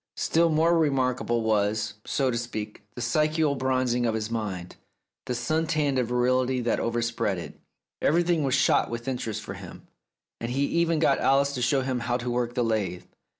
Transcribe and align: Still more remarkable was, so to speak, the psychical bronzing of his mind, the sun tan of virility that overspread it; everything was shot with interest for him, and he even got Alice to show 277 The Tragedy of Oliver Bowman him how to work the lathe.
Still 0.17 0.49
more 0.49 0.75
remarkable 0.79 1.43
was, 1.43 1.93
so 2.07 2.31
to 2.31 2.37
speak, 2.39 2.81
the 2.95 3.01
psychical 3.03 3.53
bronzing 3.53 4.07
of 4.07 4.15
his 4.15 4.31
mind, 4.31 4.75
the 5.27 5.35
sun 5.35 5.67
tan 5.67 5.99
of 5.99 6.07
virility 6.07 6.59
that 6.59 6.79
overspread 6.79 7.37
it; 7.37 7.59
everything 8.01 8.43
was 8.43 8.55
shot 8.55 8.89
with 8.89 9.07
interest 9.07 9.43
for 9.43 9.53
him, 9.53 9.85
and 10.39 10.49
he 10.49 10.65
even 10.65 10.97
got 10.97 11.19
Alice 11.19 11.53
to 11.53 11.61
show 11.61 11.81
277 11.81 11.83
The 11.83 11.83
Tragedy 11.83 11.83
of 11.83 11.83
Oliver 11.83 11.83
Bowman 11.83 11.85
him 11.85 11.99
how 12.07 12.17
to 12.17 12.31
work 12.31 12.53
the 12.55 12.63
lathe. 12.63 13.03